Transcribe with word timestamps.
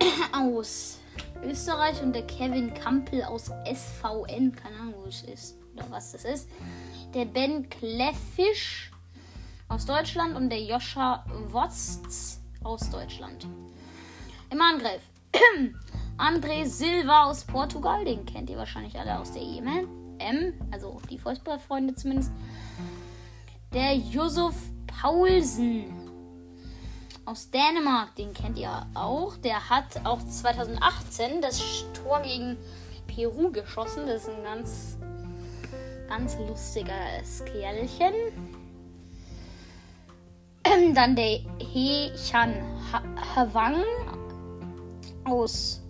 aus 0.32 0.98
Österreich 1.44 2.02
und 2.02 2.12
der 2.12 2.26
Kevin 2.26 2.74
Kampel 2.74 3.22
aus 3.22 3.52
SVN, 3.64 4.50
keine 4.56 4.76
Ahnung, 4.80 4.94
wo 5.04 5.08
es 5.08 5.22
ist 5.22 5.56
oder 5.74 5.88
was 5.90 6.10
das 6.10 6.24
ist. 6.24 6.50
Der 7.14 7.24
Ben 7.24 7.68
Kleffisch 7.68 8.90
aus 9.68 9.86
Deutschland 9.86 10.34
und 10.36 10.50
der 10.50 10.60
Joscha 10.60 11.24
Wotz 11.50 12.40
aus 12.64 12.90
Deutschland. 12.90 13.46
Im 14.50 14.60
Angriff. 14.60 15.02
André 16.20 16.66
Silva 16.66 17.24
aus 17.24 17.44
Portugal, 17.44 18.04
den 18.04 18.26
kennt 18.26 18.50
ihr 18.50 18.58
wahrscheinlich 18.58 18.98
alle 18.98 19.18
aus 19.18 19.32
der 19.32 19.40
EM, 19.40 19.88
M, 20.18 20.52
also 20.70 21.00
die 21.08 21.18
Fußballfreunde 21.18 21.94
zumindest. 21.94 22.30
Der 23.72 23.94
Josef 23.96 24.54
Paulsen 24.86 25.86
aus 27.24 27.50
Dänemark, 27.50 28.14
den 28.16 28.34
kennt 28.34 28.58
ihr 28.58 28.86
auch. 28.92 29.38
Der 29.38 29.70
hat 29.70 30.04
auch 30.04 30.22
2018 30.22 31.40
das 31.40 31.86
Tor 31.94 32.20
gegen 32.20 32.58
Peru 33.06 33.50
geschossen. 33.50 34.06
Das 34.06 34.24
ist 34.24 34.28
ein 34.28 34.44
ganz, 34.44 34.98
ganz 36.06 36.36
lustiges 36.36 37.44
Kerlchen. 37.46 38.12
Dann 40.94 41.16
der 41.16 41.40
He 41.58 42.12
Chan 42.28 42.52
Hwang 43.34 43.82
aus 45.24 45.80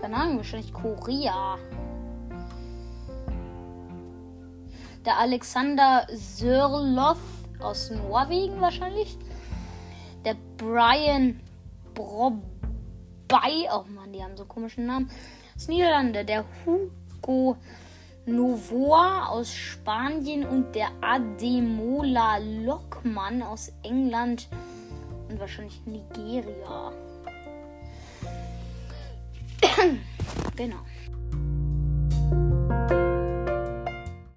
keine 0.00 0.16
Ahnung, 0.16 0.38
wahrscheinlich 0.38 0.72
Korea. 0.72 1.58
Der 5.04 5.18
Alexander 5.18 6.06
Sörloff 6.12 7.20
aus 7.60 7.90
Norwegen 7.90 8.60
wahrscheinlich. 8.60 9.16
Der 10.24 10.34
Brian 10.56 11.40
Brobey, 11.94 13.68
oh 13.72 13.84
Mann, 13.94 14.12
die 14.12 14.22
haben 14.22 14.36
so 14.36 14.44
komischen 14.44 14.86
Namen. 14.86 15.10
Aus 15.56 15.68
Niederlande. 15.68 16.24
Der 16.24 16.44
Hugo 16.64 17.56
Novoa 18.26 19.28
aus 19.28 19.52
Spanien 19.52 20.44
und 20.44 20.74
der 20.74 20.88
Ademola 21.00 22.38
Lockmann 22.38 23.40
aus 23.42 23.72
England 23.84 24.48
und 25.28 25.38
wahrscheinlich 25.38 25.80
Nigeria. 25.86 26.92
Genau. 30.56 30.80